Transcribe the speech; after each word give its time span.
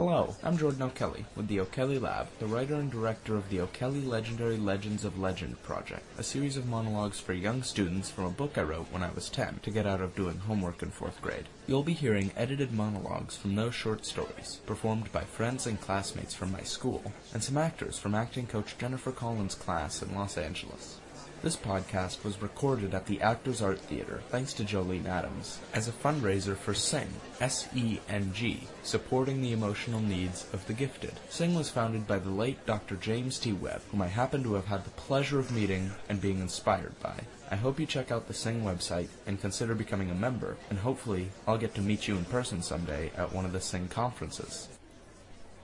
Hello, 0.00 0.34
I'm 0.42 0.56
Jordan 0.56 0.84
O'Kelly 0.84 1.26
with 1.36 1.48
the 1.48 1.60
O'Kelly 1.60 1.98
Lab, 1.98 2.28
the 2.38 2.46
writer 2.46 2.76
and 2.76 2.90
director 2.90 3.36
of 3.36 3.50
the 3.50 3.60
O'Kelly 3.60 4.00
Legendary 4.00 4.56
Legends 4.56 5.04
of 5.04 5.18
Legend 5.18 5.62
project, 5.62 6.04
a 6.16 6.22
series 6.22 6.56
of 6.56 6.66
monologues 6.66 7.20
for 7.20 7.34
young 7.34 7.62
students 7.62 8.08
from 8.08 8.24
a 8.24 8.30
book 8.30 8.56
I 8.56 8.62
wrote 8.62 8.90
when 8.90 9.02
I 9.02 9.10
was 9.12 9.28
10 9.28 9.60
to 9.62 9.70
get 9.70 9.86
out 9.86 10.00
of 10.00 10.16
doing 10.16 10.38
homework 10.38 10.82
in 10.82 10.90
4th 10.90 11.20
grade. 11.20 11.50
You'll 11.66 11.82
be 11.82 11.92
hearing 11.92 12.32
edited 12.34 12.72
monologues 12.72 13.36
from 13.36 13.54
those 13.54 13.74
short 13.74 14.06
stories, 14.06 14.62
performed 14.64 15.12
by 15.12 15.24
friends 15.24 15.66
and 15.66 15.78
classmates 15.78 16.32
from 16.32 16.50
my 16.50 16.62
school, 16.62 17.12
and 17.34 17.44
some 17.44 17.58
actors 17.58 17.98
from 17.98 18.14
acting 18.14 18.46
coach 18.46 18.78
Jennifer 18.78 19.12
Collins' 19.12 19.54
class 19.54 20.00
in 20.00 20.14
Los 20.14 20.38
Angeles. 20.38 20.98
This 21.42 21.56
podcast 21.56 22.22
was 22.22 22.42
recorded 22.42 22.92
at 22.92 23.06
the 23.06 23.20
Actors 23.22 23.62
Art 23.62 23.78
Theater, 23.78 24.22
thanks 24.28 24.52
to 24.54 24.62
Jolene 24.62 25.06
Adams, 25.06 25.58
as 25.72 25.88
a 25.88 25.92
fundraiser 25.92 26.54
for 26.56 26.74
SENG, 26.74 27.08
S-E-N-G, 27.40 28.66
supporting 28.82 29.40
the 29.40 29.52
emotional 29.52 30.00
needs 30.00 30.46
of 30.52 30.66
the 30.66 30.74
gifted. 30.74 31.14
SENG 31.30 31.54
was 31.54 31.70
founded 31.70 32.06
by 32.06 32.18
the 32.18 32.28
late 32.30 32.66
Dr. 32.66 32.96
James 32.96 33.38
T. 33.38 33.52
Webb, 33.52 33.80
whom 33.90 34.02
I 34.02 34.08
happen 34.08 34.42
to 34.42 34.54
have 34.54 34.66
had 34.66 34.84
the 34.84 34.90
pleasure 34.90 35.38
of 35.38 35.50
meeting 35.50 35.90
and 36.08 36.20
being 36.20 36.40
inspired 36.40 36.98
by. 37.00 37.18
I 37.50 37.56
hope 37.56 37.80
you 37.80 37.86
check 37.86 38.10
out 38.10 38.28
the 38.28 38.34
SENG 38.34 38.62
website 38.62 39.08
and 39.26 39.40
consider 39.40 39.74
becoming 39.74 40.10
a 40.10 40.14
member, 40.14 40.56
and 40.68 40.78
hopefully 40.78 41.30
I'll 41.46 41.58
get 41.58 41.74
to 41.76 41.80
meet 41.80 42.06
you 42.06 42.16
in 42.16 42.24
person 42.26 42.60
someday 42.60 43.10
at 43.16 43.32
one 43.32 43.44
of 43.44 43.52
the 43.52 43.60
SENG 43.60 43.88
conferences. 43.88 44.68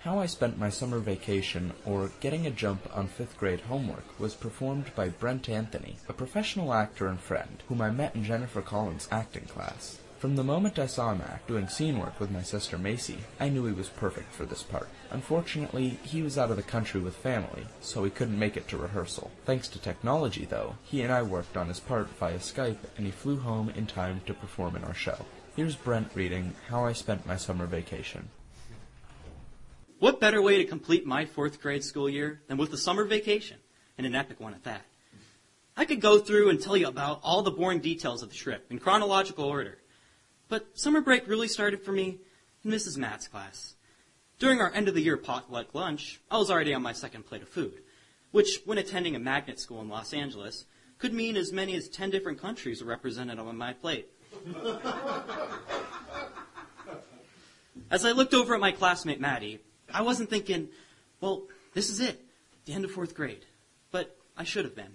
How 0.00 0.20
I 0.20 0.26
Spent 0.26 0.58
My 0.58 0.70
Summer 0.70 1.00
Vacation, 1.00 1.72
or 1.84 2.12
Getting 2.20 2.46
a 2.46 2.50
Jump 2.50 2.88
on 2.96 3.08
Fifth 3.08 3.36
Grade 3.38 3.62
Homework, 3.62 4.20
was 4.20 4.34
performed 4.34 4.94
by 4.94 5.08
Brent 5.08 5.48
Anthony, 5.48 5.96
a 6.08 6.12
professional 6.12 6.72
actor 6.72 7.08
and 7.08 7.18
friend, 7.18 7.62
whom 7.68 7.80
I 7.80 7.90
met 7.90 8.14
in 8.14 8.22
Jennifer 8.22 8.62
Collins' 8.62 9.08
acting 9.10 9.46
class. 9.46 9.98
From 10.18 10.36
the 10.36 10.44
moment 10.44 10.78
I 10.78 10.86
saw 10.86 11.12
him 11.12 11.22
act 11.22 11.48
doing 11.48 11.68
scene 11.68 11.98
work 11.98 12.20
with 12.20 12.30
my 12.30 12.42
sister 12.42 12.78
Macy, 12.78 13.18
I 13.40 13.48
knew 13.48 13.66
he 13.66 13.72
was 13.72 13.88
perfect 13.88 14.32
for 14.32 14.46
this 14.46 14.62
part. 14.62 14.88
Unfortunately, 15.10 15.98
he 16.04 16.22
was 16.22 16.38
out 16.38 16.50
of 16.50 16.56
the 16.56 16.62
country 16.62 17.00
with 17.00 17.16
family, 17.16 17.66
so 17.80 18.04
he 18.04 18.10
couldn't 18.10 18.38
make 18.38 18.56
it 18.56 18.68
to 18.68 18.78
rehearsal. 18.78 19.30
Thanks 19.44 19.66
to 19.68 19.78
technology, 19.78 20.44
though, 20.44 20.76
he 20.84 21.02
and 21.02 21.12
I 21.12 21.22
worked 21.22 21.56
on 21.56 21.68
his 21.68 21.80
part 21.80 22.08
via 22.20 22.38
Skype, 22.38 22.78
and 22.96 23.06
he 23.06 23.12
flew 23.12 23.40
home 23.40 23.70
in 23.70 23.86
time 23.86 24.20
to 24.26 24.34
perform 24.34 24.76
in 24.76 24.84
our 24.84 24.94
show. 24.94 25.26
Here's 25.56 25.74
Brent 25.74 26.10
reading 26.14 26.54
How 26.68 26.84
I 26.84 26.92
Spent 26.92 27.26
My 27.26 27.36
Summer 27.36 27.66
Vacation. 27.66 28.28
What 29.98 30.20
better 30.20 30.42
way 30.42 30.58
to 30.58 30.64
complete 30.64 31.06
my 31.06 31.24
fourth 31.24 31.60
grade 31.60 31.82
school 31.82 32.08
year 32.08 32.42
than 32.48 32.58
with 32.58 32.72
a 32.74 32.76
summer 32.76 33.04
vacation, 33.04 33.56
and 33.96 34.06
an 34.06 34.14
epic 34.14 34.38
one 34.38 34.52
at 34.52 34.64
that? 34.64 34.82
I 35.74 35.86
could 35.86 36.02
go 36.02 36.18
through 36.18 36.50
and 36.50 36.60
tell 36.60 36.76
you 36.76 36.86
about 36.86 37.20
all 37.22 37.42
the 37.42 37.50
boring 37.50 37.80
details 37.80 38.22
of 38.22 38.28
the 38.28 38.34
trip 38.34 38.66
in 38.70 38.78
chronological 38.78 39.44
order. 39.44 39.78
But 40.48 40.78
summer 40.78 41.00
break 41.00 41.26
really 41.26 41.48
started 41.48 41.82
for 41.82 41.92
me 41.92 42.18
in 42.62 42.70
Mrs. 42.70 42.98
Matz' 42.98 43.26
class. 43.26 43.74
During 44.38 44.60
our 44.60 44.70
end 44.72 44.88
of 44.88 44.94
the 44.94 45.00
year 45.00 45.16
potluck 45.16 45.74
lunch, 45.74 46.20
I 46.30 46.36
was 46.36 46.50
already 46.50 46.74
on 46.74 46.82
my 46.82 46.92
second 46.92 47.24
plate 47.24 47.40
of 47.40 47.48
food, 47.48 47.80
which, 48.32 48.60
when 48.66 48.76
attending 48.76 49.16
a 49.16 49.18
magnet 49.18 49.58
school 49.58 49.80
in 49.80 49.88
Los 49.88 50.12
Angeles, 50.12 50.66
could 50.98 51.14
mean 51.14 51.38
as 51.38 51.52
many 51.52 51.74
as 51.74 51.88
10 51.88 52.10
different 52.10 52.38
countries 52.40 52.82
were 52.82 52.88
represented 52.88 53.38
on 53.38 53.56
my 53.56 53.72
plate. 53.72 54.08
As 57.90 58.04
I 58.04 58.12
looked 58.12 58.34
over 58.34 58.54
at 58.54 58.60
my 58.60 58.72
classmate 58.72 59.20
Maddie, 59.20 59.60
I 59.96 60.02
wasn't 60.02 60.28
thinking, 60.28 60.68
well, 61.22 61.44
this 61.72 61.88
is 61.88 62.00
it, 62.00 62.22
the 62.66 62.74
end 62.74 62.84
of 62.84 62.90
fourth 62.90 63.14
grade. 63.14 63.46
But 63.90 64.14
I 64.36 64.44
should 64.44 64.66
have 64.66 64.76
been. 64.76 64.94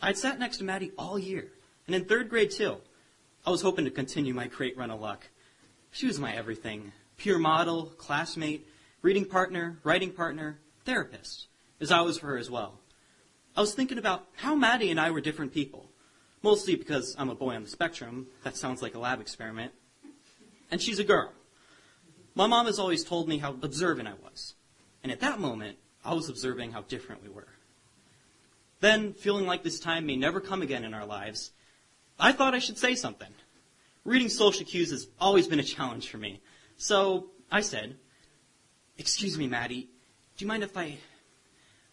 I'd 0.00 0.16
sat 0.16 0.38
next 0.38 0.58
to 0.58 0.64
Maddie 0.64 0.92
all 0.96 1.18
year, 1.18 1.48
and 1.88 1.96
in 1.96 2.04
third 2.04 2.28
grade 2.28 2.52
too. 2.52 2.76
I 3.44 3.50
was 3.50 3.62
hoping 3.62 3.84
to 3.84 3.90
continue 3.90 4.32
my 4.32 4.46
great 4.46 4.78
run 4.78 4.92
of 4.92 5.00
luck. 5.00 5.26
She 5.90 6.06
was 6.06 6.20
my 6.20 6.32
everything. 6.32 6.92
Pure 7.16 7.40
model, 7.40 7.86
classmate, 7.98 8.68
reading 9.02 9.24
partner, 9.24 9.78
writing 9.82 10.12
partner, 10.12 10.60
therapist, 10.84 11.48
as 11.80 11.90
I 11.90 12.02
was 12.02 12.18
for 12.18 12.28
her 12.28 12.38
as 12.38 12.48
well. 12.48 12.78
I 13.56 13.60
was 13.60 13.74
thinking 13.74 13.98
about 13.98 14.28
how 14.36 14.54
Maddie 14.54 14.92
and 14.92 15.00
I 15.00 15.10
were 15.10 15.20
different 15.20 15.52
people. 15.52 15.90
Mostly 16.44 16.76
because 16.76 17.16
I'm 17.18 17.28
a 17.28 17.34
boy 17.34 17.56
on 17.56 17.64
the 17.64 17.68
spectrum. 17.68 18.28
That 18.44 18.56
sounds 18.56 18.82
like 18.82 18.94
a 18.94 19.00
lab 19.00 19.20
experiment. 19.20 19.72
And 20.70 20.80
she's 20.80 21.00
a 21.00 21.04
girl. 21.04 21.32
My 22.34 22.46
mom 22.46 22.66
has 22.66 22.78
always 22.78 23.04
told 23.04 23.28
me 23.28 23.38
how 23.38 23.56
observant 23.62 24.08
I 24.08 24.14
was. 24.22 24.54
And 25.02 25.12
at 25.12 25.20
that 25.20 25.40
moment, 25.40 25.78
I 26.04 26.14
was 26.14 26.28
observing 26.28 26.72
how 26.72 26.82
different 26.82 27.22
we 27.22 27.28
were. 27.28 27.48
Then, 28.80 29.12
feeling 29.12 29.46
like 29.46 29.62
this 29.62 29.78
time 29.78 30.06
may 30.06 30.16
never 30.16 30.40
come 30.40 30.62
again 30.62 30.84
in 30.84 30.94
our 30.94 31.06
lives, 31.06 31.52
I 32.18 32.32
thought 32.32 32.54
I 32.54 32.58
should 32.58 32.78
say 32.78 32.94
something. 32.94 33.32
Reading 34.04 34.28
social 34.28 34.66
cues 34.66 34.90
has 34.90 35.06
always 35.20 35.46
been 35.46 35.60
a 35.60 35.64
challenge 35.64 36.08
for 36.08 36.18
me. 36.18 36.40
So 36.76 37.28
I 37.50 37.60
said, 37.60 37.96
Excuse 38.98 39.38
me, 39.38 39.46
Maddie, 39.46 39.88
do 40.36 40.44
you 40.44 40.48
mind 40.48 40.62
if 40.62 40.76
I. 40.76 40.98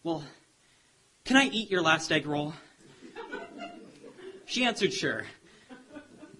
Well, 0.02 0.24
can 1.24 1.36
I 1.36 1.46
eat 1.46 1.70
your 1.70 1.82
last 1.82 2.10
egg 2.10 2.26
roll? 2.26 2.54
She 4.46 4.64
answered, 4.64 4.92
Sure. 4.92 5.26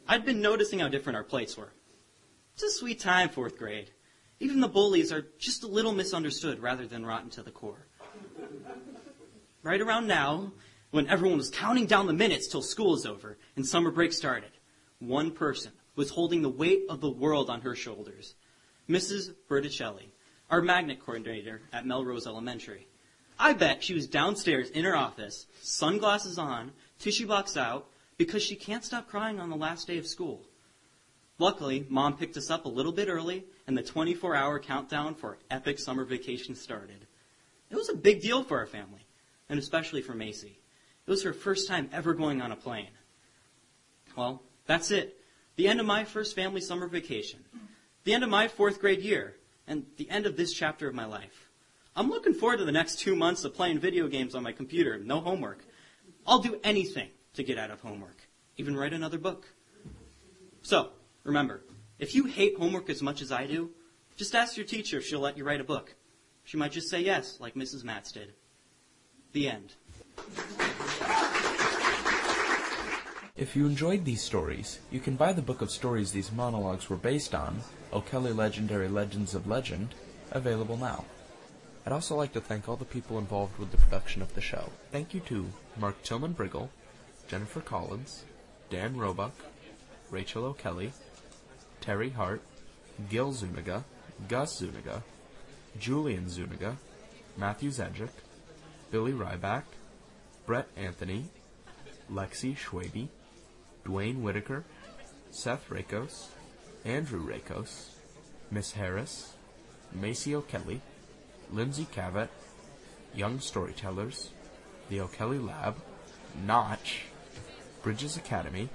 I'd 0.08 0.24
been 0.24 0.40
noticing 0.40 0.80
how 0.80 0.88
different 0.88 1.16
our 1.16 1.22
plates 1.22 1.56
were. 1.56 1.72
It's 2.62 2.76
a 2.76 2.78
sweet 2.78 3.00
time, 3.00 3.30
fourth 3.30 3.56
grade. 3.56 3.90
Even 4.38 4.60
the 4.60 4.68
bullies 4.68 5.12
are 5.12 5.24
just 5.38 5.62
a 5.62 5.66
little 5.66 5.94
misunderstood 5.94 6.58
rather 6.58 6.86
than 6.86 7.06
rotten 7.06 7.30
to 7.30 7.42
the 7.42 7.50
core. 7.50 7.86
Right 9.62 9.80
around 9.80 10.06
now, 10.06 10.52
when 10.90 11.08
everyone 11.08 11.38
was 11.38 11.48
counting 11.48 11.86
down 11.86 12.06
the 12.06 12.12
minutes 12.12 12.48
till 12.48 12.60
school 12.60 12.94
is 12.94 13.06
over 13.06 13.38
and 13.56 13.64
summer 13.64 13.90
break 13.90 14.12
started, 14.12 14.50
one 14.98 15.30
person 15.30 15.72
was 15.96 16.10
holding 16.10 16.42
the 16.42 16.50
weight 16.50 16.82
of 16.90 17.00
the 17.00 17.08
world 17.08 17.48
on 17.48 17.62
her 17.62 17.74
shoulders. 17.74 18.34
Mrs. 18.90 19.32
Berticelli, 19.48 20.10
our 20.50 20.60
magnet 20.60 21.00
coordinator 21.00 21.62
at 21.72 21.86
Melrose 21.86 22.26
Elementary. 22.26 22.86
I 23.38 23.54
bet 23.54 23.82
she 23.82 23.94
was 23.94 24.06
downstairs 24.06 24.68
in 24.68 24.84
her 24.84 24.94
office, 24.94 25.46
sunglasses 25.62 26.36
on, 26.36 26.72
tissue 26.98 27.26
box 27.26 27.56
out, 27.56 27.86
because 28.18 28.42
she 28.42 28.54
can't 28.54 28.84
stop 28.84 29.08
crying 29.08 29.40
on 29.40 29.48
the 29.48 29.56
last 29.56 29.86
day 29.86 29.96
of 29.96 30.06
school. 30.06 30.42
Luckily, 31.40 31.86
mom 31.88 32.18
picked 32.18 32.36
us 32.36 32.50
up 32.50 32.66
a 32.66 32.68
little 32.68 32.92
bit 32.92 33.08
early, 33.08 33.46
and 33.66 33.76
the 33.76 33.82
24 33.82 34.36
hour 34.36 34.60
countdown 34.60 35.14
for 35.14 35.38
epic 35.50 35.78
summer 35.78 36.04
vacation 36.04 36.54
started. 36.54 37.06
It 37.70 37.76
was 37.76 37.88
a 37.88 37.96
big 37.96 38.20
deal 38.20 38.44
for 38.44 38.58
our 38.58 38.66
family, 38.66 39.06
and 39.48 39.58
especially 39.58 40.02
for 40.02 40.12
Macy. 40.12 40.58
It 41.06 41.10
was 41.10 41.22
her 41.22 41.32
first 41.32 41.66
time 41.66 41.88
ever 41.94 42.12
going 42.12 42.42
on 42.42 42.52
a 42.52 42.56
plane. 42.56 42.90
Well, 44.14 44.42
that's 44.66 44.90
it. 44.90 45.18
The 45.56 45.66
end 45.66 45.80
of 45.80 45.86
my 45.86 46.04
first 46.04 46.36
family 46.36 46.60
summer 46.60 46.86
vacation. 46.86 47.40
The 48.04 48.12
end 48.12 48.22
of 48.22 48.28
my 48.28 48.46
fourth 48.46 48.78
grade 48.78 49.00
year, 49.00 49.36
and 49.66 49.86
the 49.96 50.10
end 50.10 50.26
of 50.26 50.36
this 50.36 50.52
chapter 50.52 50.88
of 50.88 50.94
my 50.94 51.06
life. 51.06 51.48
I'm 51.96 52.10
looking 52.10 52.34
forward 52.34 52.58
to 52.58 52.66
the 52.66 52.72
next 52.72 52.98
two 52.98 53.16
months 53.16 53.44
of 53.44 53.54
playing 53.54 53.78
video 53.78 54.08
games 54.08 54.34
on 54.34 54.42
my 54.42 54.52
computer, 54.52 54.98
no 54.98 55.20
homework. 55.20 55.64
I'll 56.26 56.40
do 56.40 56.60
anything 56.62 57.08
to 57.32 57.42
get 57.42 57.58
out 57.58 57.70
of 57.70 57.80
homework, 57.80 58.28
even 58.58 58.76
write 58.76 58.92
another 58.92 59.16
book. 59.16 59.46
So, 60.60 60.90
Remember, 61.24 61.62
if 61.98 62.14
you 62.14 62.24
hate 62.24 62.56
homework 62.56 62.88
as 62.88 63.02
much 63.02 63.20
as 63.20 63.30
I 63.30 63.46
do, 63.46 63.70
just 64.16 64.34
ask 64.34 64.56
your 64.56 64.66
teacher 64.66 64.98
if 64.98 65.06
she'll 65.06 65.20
let 65.20 65.36
you 65.36 65.44
write 65.44 65.60
a 65.60 65.64
book. 65.64 65.94
She 66.44 66.56
might 66.56 66.72
just 66.72 66.88
say 66.88 67.00
yes, 67.00 67.38
like 67.40 67.54
Mrs. 67.54 67.84
Matz 67.84 68.12
did. 68.12 68.32
The 69.32 69.48
end. 69.48 69.74
If 73.36 73.56
you 73.56 73.66
enjoyed 73.66 74.04
these 74.04 74.22
stories, 74.22 74.80
you 74.90 75.00
can 75.00 75.16
buy 75.16 75.32
the 75.32 75.40
book 75.40 75.62
of 75.62 75.70
stories 75.70 76.12
these 76.12 76.32
monologues 76.32 76.90
were 76.90 76.96
based 76.96 77.34
on, 77.34 77.60
O'Kelly 77.92 78.32
Legendary 78.32 78.88
Legends 78.88 79.34
of 79.34 79.46
Legend, 79.46 79.94
available 80.30 80.76
now. 80.76 81.04
I'd 81.86 81.92
also 81.92 82.16
like 82.16 82.32
to 82.34 82.40
thank 82.40 82.68
all 82.68 82.76
the 82.76 82.84
people 82.84 83.18
involved 83.18 83.58
with 83.58 83.70
the 83.70 83.78
production 83.78 84.20
of 84.20 84.34
the 84.34 84.42
show. 84.42 84.70
Thank 84.92 85.14
you 85.14 85.20
to 85.20 85.46
Mark 85.78 86.02
Tillman 86.02 86.34
Briggle, 86.34 86.68
Jennifer 87.28 87.60
Collins, 87.60 88.24
Dan 88.68 88.96
Roebuck, 88.96 89.34
Rachel 90.10 90.44
O'Kelly, 90.44 90.92
Terry 91.80 92.10
Hart, 92.10 92.42
Gil 93.08 93.32
Zuniga, 93.32 93.84
Gus 94.28 94.58
Zuniga, 94.58 95.02
Julian 95.78 96.28
Zuniga, 96.28 96.76
Matthew 97.36 97.70
Zedrick, 97.70 98.10
Billy 98.90 99.12
Ryback, 99.12 99.62
Brent 100.46 100.66
Anthony, 100.76 101.26
Lexi 102.12 102.56
Schwabe, 102.56 103.08
Dwayne 103.84 104.20
Whitaker, 104.20 104.64
Seth 105.30 105.68
Rakos, 105.70 106.26
Andrew 106.84 107.26
Rakos, 107.26 107.90
Miss 108.50 108.72
Harris, 108.72 109.34
Macy 109.92 110.34
O'Kelly, 110.34 110.80
Lindsay 111.50 111.86
Cavett, 111.94 112.28
Young 113.14 113.40
Storytellers, 113.40 114.30
the 114.88 115.00
O'Kelly 115.00 115.38
Lab, 115.38 115.76
Notch, 116.46 117.02
Bridges 117.82 118.16
Academy, 118.16 118.68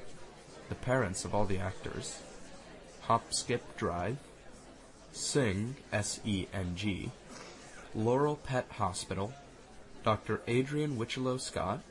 the 0.70 0.76
parents 0.76 1.26
of 1.26 1.36
all 1.36 1.46
the 1.46 1.60
actors, 1.60 2.22
Hop 3.08 3.32
Skip 3.32 3.78
Drive, 3.78 4.18
SENG, 5.12 5.76
S-E-N-G, 5.94 7.12
Laurel 7.94 8.36
Pet 8.38 8.66
Hospital, 8.72 9.32
Dr. 10.04 10.42
Adrian 10.48 10.98
Wichelow 10.98 11.38
Scott, 11.38 11.82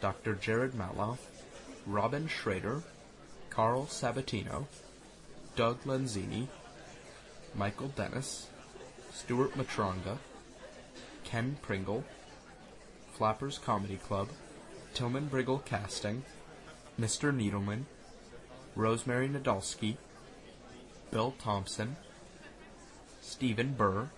Dr. 0.00 0.34
Jared 0.34 0.72
Maloff, 0.72 1.18
Robin 1.86 2.26
Schrader, 2.26 2.82
Carl 3.50 3.86
Sabatino, 3.86 4.66
Doug 5.54 5.80
Lenzini, 5.84 6.48
Michael 7.54 7.92
Dennis, 7.94 8.48
Stuart 9.12 9.56
Matronga, 9.56 10.18
Ken 11.22 11.56
Pringle, 11.62 12.04
Flappers 13.12 13.58
Comedy 13.58 13.96
Club, 13.96 14.28
Tillman 14.92 15.28
Briggle 15.28 15.64
Casting, 15.64 16.24
Mr. 17.00 17.32
Needleman, 17.32 17.84
Rosemary 18.74 19.28
Nadolski, 19.28 19.96
Bill 21.10 21.34
Thompson, 21.38 21.96
Stephen 23.22 23.72
Burr, 23.72 24.10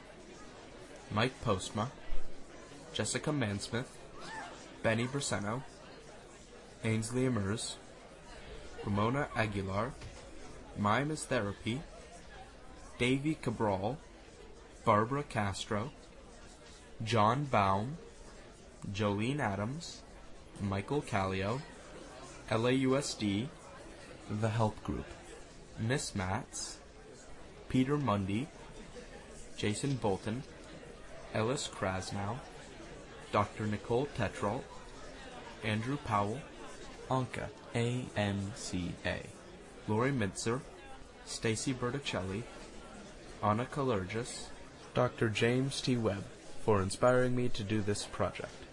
Mike 1.12 1.40
Postma, 1.44 1.88
Jessica 2.92 3.30
Mansmith, 3.30 3.86
Benny 4.82 5.06
Briseno, 5.06 5.62
Ainsley 6.82 7.26
Amers, 7.26 7.76
Ramona 8.84 9.28
Aguilar, 9.36 9.92
Mime 10.76 11.14
Therapy, 11.14 11.80
Davy 12.98 13.34
Cabral, 13.34 13.98
Barbara 14.84 15.22
Castro, 15.22 15.92
John 17.04 17.44
Baum, 17.44 17.98
Jolene 18.92 19.40
Adams, 19.40 20.02
Michael 20.60 21.02
Callio, 21.02 21.60
LAUSD, 22.50 23.48
The 24.30 24.48
Help 24.48 24.82
Group, 24.82 25.06
Miss 25.78 26.14
Matz, 26.14 26.79
Peter 27.70 27.96
Mundy, 27.96 28.48
Jason 29.56 29.94
Bolton, 29.94 30.42
Ellis 31.32 31.68
Krasnow, 31.68 32.38
Dr. 33.30 33.64
Nicole 33.64 34.08
Tetreault, 34.18 34.64
Andrew 35.62 35.96
Powell, 36.04 36.40
Anka, 37.08 37.46
A-M-C-A, 37.76 39.22
Lori 39.86 40.10
Mintzer, 40.10 40.60
Stacy 41.24 41.72
Berticelli, 41.72 42.42
Anna 43.40 43.66
Kalergis, 43.66 44.46
Dr. 44.92 45.28
James 45.28 45.80
T. 45.80 45.96
Webb, 45.96 46.24
for 46.64 46.82
inspiring 46.82 47.36
me 47.36 47.48
to 47.50 47.62
do 47.62 47.80
this 47.80 48.04
project, 48.04 48.64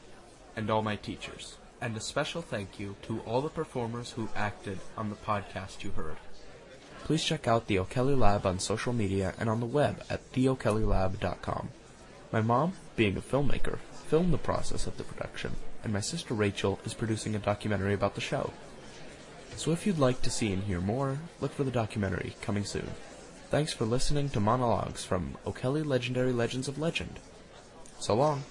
and 0.56 0.72
all 0.72 0.82
my 0.82 0.96
teachers. 0.96 1.58
And 1.80 1.96
a 1.96 2.00
special 2.00 2.42
thank 2.42 2.80
you 2.80 2.96
to 3.04 3.20
all 3.28 3.44
the 3.44 3.50
performers 3.50 4.12
who 4.12 4.30
acted 4.36 4.80
on 4.98 5.10
the 5.10 5.16
podcast 5.16 5.84
you 5.84 5.92
heard. 5.92 6.18
Please 7.08 7.24
check 7.24 7.48
out 7.48 7.68
the 7.68 7.80
O'Kelly 7.80 8.16
Lab 8.16 8.46
on 8.46 8.60
social 8.60 8.92
media 8.92 9.34
and 9.40 9.50
on 9.50 9.62
the 9.62 9.66
web 9.66 10.04
at 10.10 10.30
theo'kellylab.com. 10.34 11.70
My 12.34 12.42
mom, 12.42 12.74
being 12.98 13.16
a 13.16 13.22
filmmaker, 13.22 13.78
filmed 14.08 14.34
the 14.34 14.38
process 14.38 14.88
of 14.88 14.98
the 14.98 15.06
production, 15.06 15.56
and 15.86 15.94
my 15.94 16.02
sister 16.02 16.34
Rachel 16.34 16.82
is 16.84 16.94
producing 16.94 17.34
a 17.34 17.40
documentary 17.40 17.94
about 17.94 18.16
the 18.16 18.20
show. 18.20 18.52
So 19.56 19.72
if 19.72 19.88
you'd 19.88 19.98
like 19.98 20.22
to 20.24 20.30
see 20.30 20.52
and 20.52 20.64
hear 20.64 20.82
more, 20.82 21.20
look 21.40 21.54
for 21.54 21.64
the 21.64 21.72
documentary 21.72 22.36
coming 22.42 22.66
soon. 22.66 22.92
Thanks 23.50 23.72
for 23.72 23.86
listening 23.86 24.28
to 24.32 24.42
monologues 24.42 25.06
from 25.06 25.38
O'Kelly 25.48 25.84
Legendary 25.84 26.34
Legends 26.34 26.68
of 26.68 26.78
Legend. 26.78 27.22
So 28.00 28.16
long. 28.16 28.44